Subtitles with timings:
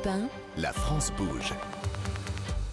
[0.00, 1.52] Europe 1, La France bouge.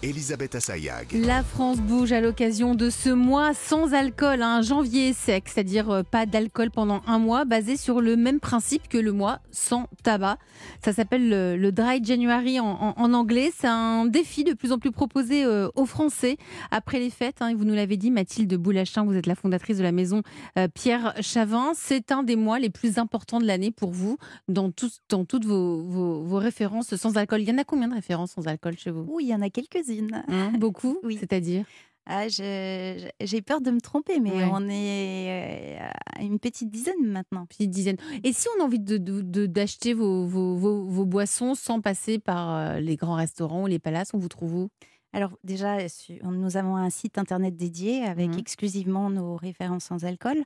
[0.04, 1.12] Elisabeth Assayag.
[1.12, 6.02] La France bouge à l'occasion de ce mois sans alcool, un janvier sec, c'est-à-dire euh,
[6.04, 10.38] pas d'alcool pendant un mois, basé sur le même principe que le mois sans tabac.
[10.84, 13.50] Ça s'appelle le, le Dry January en, en- en anglais.
[13.56, 16.36] C'est un défi de plus en plus proposé euh, aux Français
[16.70, 17.38] après les fêtes.
[17.42, 17.48] hein.
[17.48, 20.22] Et vous nous l'avez dit, Mathilde Boulachin, vous êtes la fondatrice de la maison
[20.58, 21.72] euh, Pierre Chavin.
[21.74, 26.22] C'est un des mois les plus importants de l'année pour vous dans, toutes vos, vos-
[26.22, 27.40] vos références sans alcool.
[27.42, 29.04] Il y en a combien de références sans alcool chez vous?
[29.08, 29.50] Oui, il y en a
[29.96, 30.24] quelques-unes.
[30.28, 31.16] Hein, Beaucoup Oui.
[31.18, 31.64] C'est-à-dire
[32.10, 34.48] Ah, J'ai peur de me tromper, mais Ouais.
[34.50, 37.44] on est euh, à une petite dizaine maintenant.
[37.46, 37.96] petite dizaine.
[38.24, 41.80] Et si on a envie de- de- de- d'acheter vos, vos, vos- vos boissons sans
[41.82, 44.68] passer par euh, les grands restaurants ou les palaces, on vous trouve où?
[45.12, 45.76] Alors déjà,
[46.24, 48.38] nous avons un site internet dédié avec Mhm.
[48.38, 50.42] exclusivement nos références sans alcool.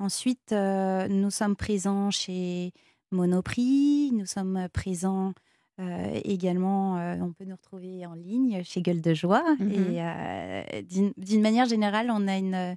[0.00, 2.72] Ensuite, euh, nous sommes présents chez
[3.12, 5.32] Monoprix, nous sommes présents
[5.80, 9.44] euh, également, euh, on peut nous retrouver en ligne chez Gueule de Joie.
[9.60, 9.70] Mhm.
[9.72, 10.82] Et euh,
[11.16, 12.76] d'une manière générale, on a une,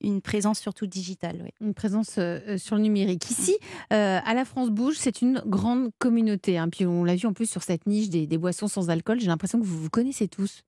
[0.00, 1.40] une- présence surtout digitale.
[1.44, 1.50] oui.
[1.60, 2.18] Une présence
[2.56, 3.30] sur le numérique.
[3.30, 3.56] Ici,
[3.90, 6.58] à la France Bouge, c'est une grande communauté.
[6.58, 6.68] hein.
[6.68, 9.20] Puis on l'a vu en plus sur cette niche des, des boissons sans alcool.
[9.20, 10.62] J'ai l'impression que vous vous connaissez tous.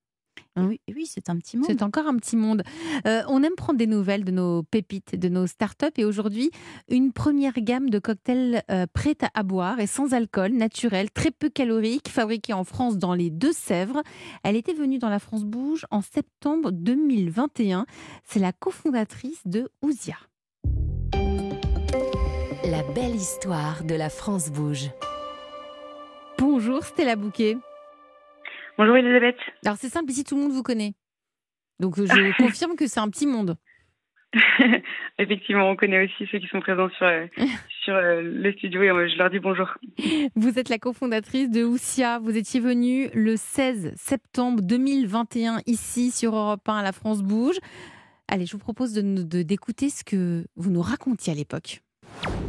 [0.57, 1.67] Oui, oui c'est un petit monde.
[1.69, 2.63] C'est encore un petit monde.
[3.07, 5.87] Euh, on aime prendre des nouvelles de nos pépites, de nos startups.
[5.97, 6.51] Et aujourd'hui,
[6.89, 11.49] une première gamme de cocktails euh, prêts à boire et sans alcool, naturels, très peu
[11.49, 14.03] caloriques, fabriqués en France dans les Deux-Sèvres.
[14.43, 17.87] Elle était venue dans la France Bouge en septembre 2021.
[18.25, 20.17] C'est la cofondatrice de Ouzia.
[22.67, 24.91] la belle histoire de la France bouge.
[26.39, 27.57] Bonjour Stella Bouquet.
[28.79, 29.37] Bonjour Elisabeth.
[29.65, 30.95] Alors c'est simple, ici tout le monde vous connaît.
[31.81, 33.57] Donc je confirme que c'est un petit monde.
[35.19, 37.27] Effectivement, on connaît aussi ceux qui sont présents sur, euh,
[37.85, 39.69] sur euh, le studio et euh, je leur dis bonjour.
[40.35, 42.19] Vous êtes la cofondatrice de Oussia.
[42.19, 47.57] Vous étiez venue le 16 septembre 2021 ici sur Europe 1 à la France Bouge.
[48.27, 51.81] Allez, je vous propose de nous- de- d'écouter ce que vous nous racontiez à l'époque.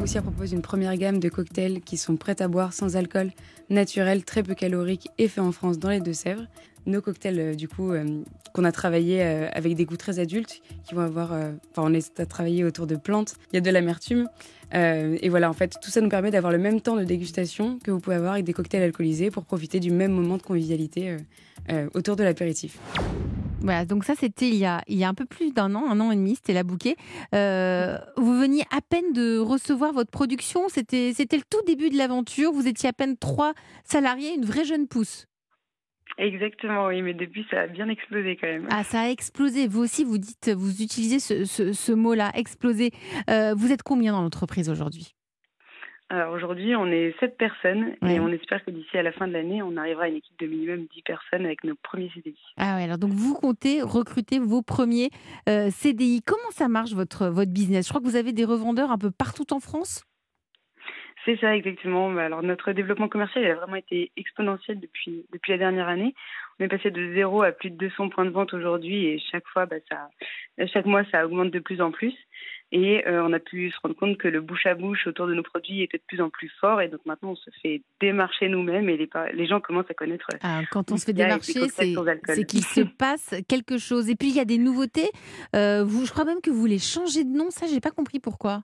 [0.01, 3.31] Oussia propose une première gamme de cocktails qui sont prêts à boire sans alcool,
[3.69, 6.45] naturels, très peu caloriques et faits en France dans les Deux-Sèvres.
[6.85, 8.21] Nos cocktails, euh, du coup, euh,
[8.53, 11.31] qu'on a travaillé euh, avec des goûts très adultes, qui vont avoir.
[11.31, 14.27] Enfin, on est à travailler autour de plantes, il y a de l'amertume.
[14.73, 17.91] Et voilà, en fait, tout ça nous permet d'avoir le même temps de dégustation que
[17.91, 21.15] vous pouvez avoir avec des cocktails alcoolisés pour profiter du même moment de convivialité
[21.93, 22.77] autour de l'apéritif.
[23.65, 25.89] Voilà, donc ça c'était il y a, il y a un peu plus d'un an,
[25.89, 26.95] un an et demi, c'était la bouquet.
[27.33, 31.97] Euh, vous veniez à peine de recevoir votre production, c'était c'était le tout début de
[31.97, 33.53] l'aventure, vous étiez à peine trois
[33.83, 35.25] salariés, une vraie jeune pousse.
[36.19, 38.67] Exactement, oui, mais depuis ça a bien explosé quand même.
[38.69, 39.67] Ah, ça a explosé.
[39.67, 42.91] Vous aussi, vous dites, vous utilisez ce, ce- ce mot-là, exploser.
[43.31, 45.15] Euh, vous êtes combien dans l'entreprise aujourd'hui?
[46.09, 48.15] Alors aujourd'hui, on est sept personnes Ouais.
[48.15, 50.37] et on espère que d'ici à la fin de l'année, on arrivera à une équipe
[50.39, 52.37] de minimum 10 personnes avec nos premiers CDI.
[52.57, 55.09] Ah ouais, alors donc vous comptez recruter vos premiers
[55.49, 56.21] euh, CDI.
[56.21, 57.85] Comment ça marche votre, votre business?
[57.85, 60.03] Je crois que vous avez des revendeurs un peu partout en France.
[61.25, 62.11] C'est ça exactement.
[62.11, 66.13] Bah, Alors notre développement commercial il a vraiment été exponentiel depuis depuis la dernière année.
[66.59, 69.47] On est passé de zéro à plus de 200 points de vente aujourd'hui et chaque
[69.47, 70.09] fois, bah, ça,
[70.67, 72.13] chaque mois, ça augmente de plus en plus.
[72.71, 75.33] Et euh, on a pu se rendre compte que le bouche à bouche autour de
[75.33, 78.49] nos produits était de plus en plus fort et donc maintenant on se fait démarcher
[78.49, 78.97] nous-mêmes et
[79.33, 80.27] les, gens commencent à connaître.
[80.41, 84.09] Ah, quand on se fait démarcher, c'est qu'il se passe quelque chose.
[84.09, 85.09] Et puis il y a des nouveautés.
[85.55, 87.49] Euh, vous, je crois même que vous voulez changer de nom.
[87.49, 88.63] Ça, j'ai pas compris pourquoi.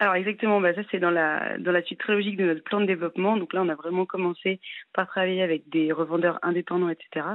[0.00, 2.80] Alors exactement, bah ça c'est dans la dans la suite très logique de notre plan
[2.80, 3.36] de développement.
[3.36, 4.58] Donc là, on a vraiment commencé
[4.94, 7.26] par travailler avec des revendeurs indépendants, etc.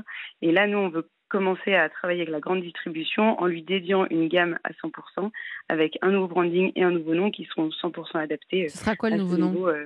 [0.42, 4.06] Et là, nous, on veut commencer à travailler avec la grande distribution en lui dédiant
[4.10, 5.32] une gamme à 100%
[5.70, 8.96] avec un nouveau branding et un nouveau nom qui seront 100% adaptés euh, Ce sera
[8.96, 9.52] quoi le à, nouveau ce nom?
[9.52, 9.86] nouveau, euh,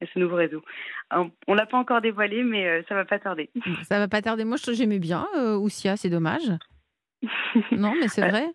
[0.00, 0.62] à ce nouveau réseau.
[1.10, 3.50] Alors, on l'a pas encore dévoilé, mais euh, ça va pas tarder.
[3.82, 4.44] Ça va pas tarder.
[4.44, 6.50] Moi, je- j'aimais bien euh, Oussia, c'est dommage.
[7.72, 8.46] Non, mais c'est vrai.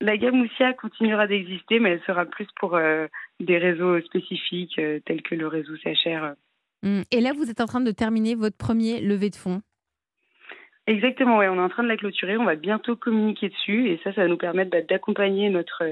[0.00, 3.06] La gamme Moussia continuera d'exister, mais elle sera plus pour euh,
[3.40, 6.34] des réseaux spécifiques euh, tels que le réseau CHR.
[6.82, 7.02] Hum.
[7.10, 9.62] Et là, vous êtes en train de terminer votre premier levée de fonds.
[10.86, 13.98] Exactement, ouais, on est en train de la clôturer, on va bientôt communiquer dessus et
[14.04, 15.82] ça, ça va nous permettre bah, d'accompagner notre,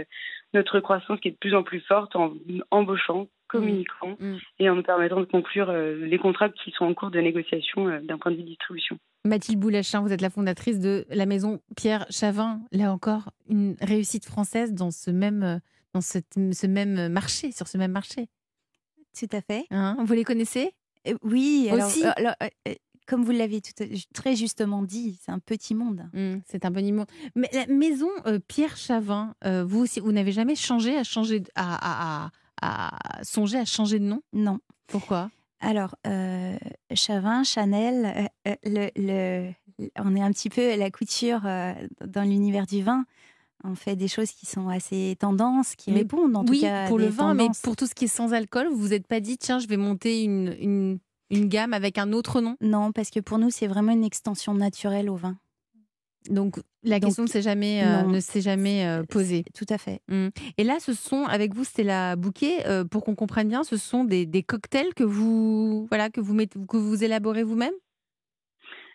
[0.52, 2.34] notre croissance qui est de plus en plus forte en
[2.70, 4.36] embauchant, communiquant Mm.
[4.60, 8.00] et en nous permettant de conclure euh, les contrats qui sont en cours de négociation
[8.02, 8.98] d'un point de vue distribution.
[9.26, 12.60] Mathilde Boulachin, vous êtes la fondatrice de la maison Pierre Chavin.
[12.72, 15.60] Là encore, une réussite française dans ce même,
[15.94, 18.28] dans cette- ce même marché, sur ce même marché.
[19.18, 19.64] Tout à fait.
[19.70, 19.96] Hein?
[20.04, 20.72] Vous les connaissez?
[21.08, 22.04] Euh, oui, alors, Aussi?
[22.04, 22.74] euh, alors, euh,
[23.06, 23.62] comme vous l'avez
[24.12, 26.06] très justement dit, c'est un petit monde.
[26.14, 27.06] Hum, C'est un bon immense.
[27.34, 29.34] Mais la maison euh, Pierre Chavin,
[29.64, 32.30] vous aussi, vous n'avez jamais changé à changer, à, à,
[32.60, 34.20] à- à songer à changer de nom?
[34.34, 35.30] Non, Pourquoi?
[35.66, 36.56] Alors, euh,
[36.94, 41.72] Chavin, Chanel, euh, euh, le, le- on est un petit peu la couture euh,
[42.06, 43.04] dans l'univers du vin.
[43.64, 46.84] On fait des choses qui sont assez tendances, qui Mais répondent en oui, tout cas
[46.84, 47.58] à pour le vin, tendances.
[47.58, 49.66] mais pour tout ce qui est sans alcool, vous vous êtes pas dit, tiens, je
[49.66, 50.98] vais monter une, une,
[51.30, 52.56] une gamme avec un autre nom?
[52.60, 55.38] Non, parce que pour nous, c'est vraiment une extension naturelle au vin.
[56.30, 58.08] Donc la Donc, question ne s'est jamais, euh, non.
[58.10, 59.44] ne s'est jamais euh, posée.
[59.54, 60.00] Tout à fait.
[60.58, 64.04] Et là, ce sont, avec vous, Stella Bouquet, euh, pour qu'on comprenne bien, ce sont
[64.04, 67.74] des, des cocktails que vous, voilà, que vous, mettez, que vous élaborez vous-même?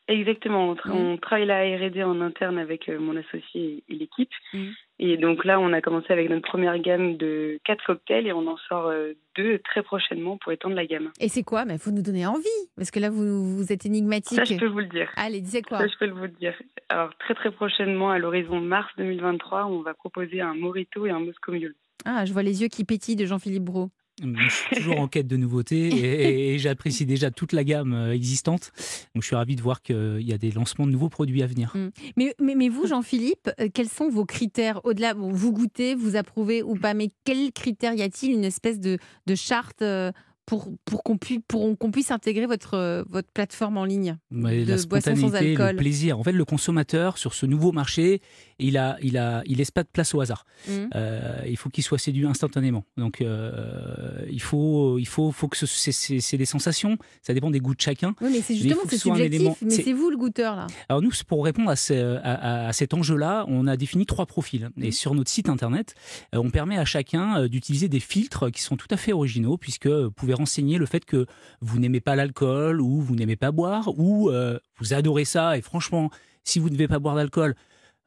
[0.07, 0.69] Exactement.
[0.69, 0.95] On, tra- Mhm.
[1.13, 4.31] on travaille la R&D en interne avec euh, mon associé et, et l'équipe.
[4.53, 4.73] Mhm.
[5.01, 8.45] Et donc là, on a commencé avec notre première gamme de quatre cocktails et on
[8.47, 11.09] en sort euh, deux très prochainement pour étendre la gamme.
[11.21, 11.63] Et c'est quoi?
[11.69, 12.43] Il faut nous donner envie,
[12.75, 14.37] parce que là, vous, vous êtes énigmatique.
[14.37, 15.09] Ça, je peux vous le dire.
[15.15, 15.79] Allez, disez quoi?
[15.79, 16.53] Ça, je peux vous le dire.
[16.89, 21.19] Alors, très très prochainement, à l'horizon mars 2023, on va proposer un Morito et un
[21.19, 21.75] Moscow Mule.
[22.05, 23.89] Ah, je vois les yeux qui pétillent de Jean-Philippe Brault.
[24.21, 28.71] Je suis toujours en quête de nouveautés et, j'apprécie déjà toute la gamme euh, existante.
[29.13, 31.47] Donc je suis ravi de voir qu'il y a des lancements de nouveaux produits à
[31.47, 31.73] venir.
[32.17, 36.75] Mais, mais, vous, Jean-Philippe, euh, quels sont vos critères Au-delà, vous goûtez, vous approuvez ou
[36.75, 37.93] pas, mais quels critères?
[37.93, 38.97] Y a-t-il Une espèce de,
[39.35, 40.11] charte euh,
[40.49, 44.71] pour, pour qu'on puisse, pour qu'on puisse intégrer votre, votre plateforme en ligne Mais de
[44.71, 46.19] la boissons sans spontanéité, le alcool plaisir.
[46.19, 48.19] En fait, le consommateur sur ce nouveau marché,
[48.57, 50.45] il a, il a, il laisse pas de place au hasard.
[50.67, 50.89] Mhm.
[50.95, 52.83] Euh, il faut qu'il soit séduit instantanément.
[52.97, 56.97] Donc, euh, il faut, il faut, faut que ce- c'est, des sensations.
[57.21, 58.15] Ça dépend des goûts de chacun.
[58.21, 59.33] Oui, mais c'est justement c'est subjectif.
[59.35, 60.67] élément- Mais c'est- vous le goûteur là.
[60.89, 64.69] Alors nous, pour répondre à, ce- à- cet enjeu-là, on a défini trois profils.
[64.81, 65.93] Et sur notre site internet,
[66.33, 69.87] euh, on permet à chacun d'utiliser des filtres qui sont tout à fait originaux, puisque
[69.87, 71.25] vous pouvez renseigner le fait que
[71.61, 75.61] vous n'aimez pas l'alcool, ou vous n'aimez pas boire, ou euh, vous adorez ça, et
[75.61, 76.09] franchement,
[76.43, 77.55] si vous ne devez pas boire d'alcool,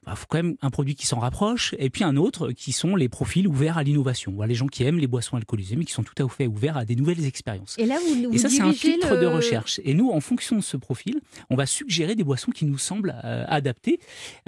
[0.07, 2.97] il faut quand même un produit qui s'en rapproche, et puis un autre qui sont
[2.97, 4.41] les profils ouverts à l'innovation.
[4.43, 6.85] Les gens qui aiment les boissons alcoolisées, mais qui sont tout à fait ouverts à
[6.85, 7.77] des nouvelles expériences.
[7.79, 9.81] Et là, vous, vous Et ça, c'est un filtre le- de recherche.
[9.85, 11.21] Et nous, en fonction de ce profil,
[11.51, 14.01] on va suggérer des boissons qui nous semblent euh, adaptées,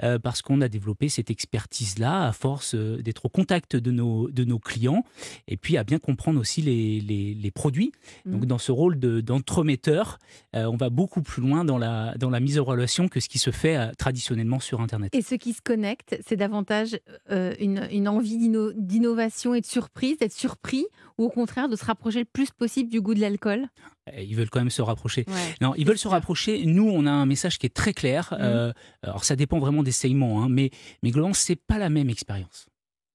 [0.03, 4.29] euh, parce qu'on a développé cette expertise-là à force euh, d'être au contact de nos,
[4.29, 5.03] de nos clients,
[5.47, 7.91] et puis à bien comprendre aussi les, les, les produits.
[8.25, 8.45] Donc, Mhm.
[8.47, 10.19] dans ce rôle de- d'entremetteur,
[10.53, 13.39] on va beaucoup plus loin dans la, dans la mise en relation que ce qui
[13.39, 15.13] se fait traditionnellement sur Internet.
[15.15, 16.97] Et qui se connectent, c'est davantage
[17.29, 20.87] euh, une, une envie d'inno- d'innovation et de surprise, d'être surpris,
[21.19, 23.67] ou au contraire de se rapprocher le plus possible du goût de l'alcool?
[24.09, 25.23] Euh, Ils veulent quand même se rapprocher.
[25.27, 25.55] Ouais.
[25.61, 26.65] Non, ils veulent se rapprocher.
[26.65, 28.29] Nous, on a un message qui est très clair.
[28.31, 28.37] Mhm.
[28.41, 30.71] Euh, alors, ça dépend vraiment des segments, hein, mais,
[31.03, 32.65] mais globalement, c'est pas la même expérience.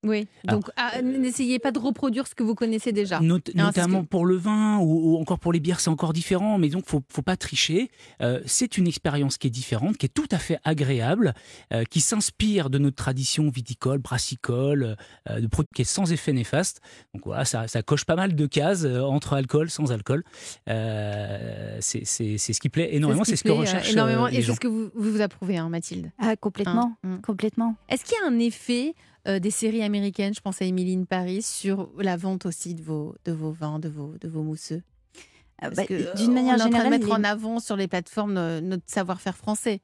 [0.02, 0.26] Oui.
[0.48, 3.20] Alors, Donc, ah, n'essayez pas de reproduire ce que vous connaissez déjà.
[3.20, 6.12] Not- Hein, notamment que- pour le vin ou, ou encore pour les bières, c'est encore
[6.14, 6.56] différent.
[6.56, 7.90] Mais donc, faut, faut pas tricher.
[8.22, 11.34] Euh, c'est une expérience qui est différente, qui est tout à fait agréable,
[11.74, 14.96] euh, qui s'inspire de notre tradition viticole, brassicole,
[15.28, 16.80] euh, de produits qui est sans effet néfaste.
[17.14, 20.22] Donc voilà, ça, ça coche pas mal de cases euh, entre alcool, sans alcool.
[20.68, 23.24] Euh, c'est ce qui plaît énormément.
[23.24, 24.24] C'est ce, que euh, recherchent énormément.
[24.26, 26.10] euh, Et les c'est ce que vous, vous vous approuvez, hein, Mathilde.
[26.18, 26.96] Ah, complètement.
[27.04, 27.18] Hein.
[27.22, 27.76] Complètement.
[27.88, 28.94] Est-ce qu'il y a un effet
[29.28, 32.82] euh, des séries américaines, je pense à Emily in Paris, sur la vente aussi de
[32.82, 34.82] vos, de vos vins, de vos, de vos mousseux
[35.62, 37.58] Ah, bah, euh, D'une manière on est en train générale, de mettre les- en avant
[37.60, 39.80] sur les plateformes euh, notre savoir-faire français.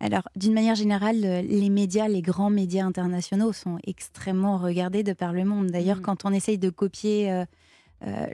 [0.00, 5.32] Alors, d'une manière générale, les médias, les grands médias internationaux sont extrêmement regardés de par
[5.32, 5.66] le monde.
[5.72, 6.02] D'ailleurs, Mhm.
[6.02, 7.44] quand on essaye de copier euh,
[8.06, 8.26] euh,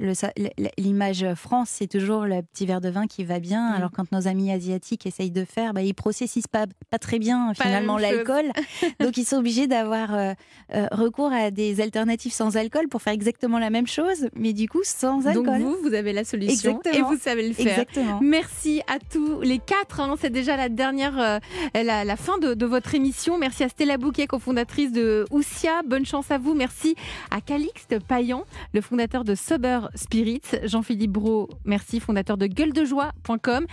[0.78, 3.70] l'image France, c'est toujours le petit verre de vin qui va bien.
[3.70, 3.76] Mhm.
[3.76, 7.52] Alors, quand nos amis asiatiques essayent de faire, bah, ils processent pas, pas très bien
[7.56, 8.44] Pas finalement l'alcool.
[9.00, 10.32] Donc, ils sont obligés d'avoir euh,
[10.74, 14.68] euh, recours à des alternatives sans alcool pour faire exactement la même chose, mais du
[14.68, 15.44] coup sans alcool.
[15.44, 16.94] Donc vous, vous avez la solution Exactement.
[16.94, 17.66] et vous savez le faire.
[17.68, 18.20] Exactement.
[18.22, 20.00] Merci à tous les quatre.
[20.00, 20.14] hein.
[20.20, 21.40] C'est déjà la dernière,
[21.74, 23.38] la, la fin de, de votre émission.
[23.38, 25.82] Merci à Stella Bouquet, cofondatrice de Oussia.
[25.86, 26.54] Bonne chance à vous.
[26.54, 26.94] Merci
[27.30, 30.40] à Calixte Payan, le fondateur de Sober Spirits.
[30.64, 33.66] Jean-Philippe Brault, merci, fondateur de gueuledejoie.com.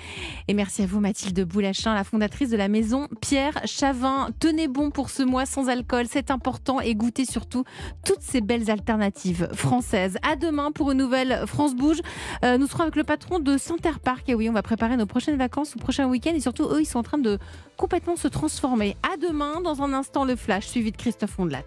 [0.48, 4.30] Et merci à vous, Mathilde Boulachin, la fondatrice de la maison Pierre Chavin.
[4.40, 6.82] Tenez bon pour ce mois sans alcool, c'est important.
[6.82, 7.64] Et goûtez surtout
[8.06, 10.20] toutes ces belles alternatives françaises.
[10.22, 12.02] À demain pour une nouvelle France Bouge.
[12.46, 14.30] Euh, nous serons avec le patron de Center Park.
[14.30, 16.36] Et oui, on va préparer nos prochaines vacances ou prochains week-ends.
[16.36, 17.40] Et surtout, eux, ils sont en train de
[17.76, 18.98] complètement se transformer.
[19.02, 21.64] À demain, dans un instant, le flash, suivi de Christophe Ondelat.